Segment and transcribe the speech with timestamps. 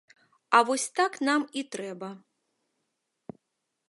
[0.59, 2.09] А вось так нам і трэба.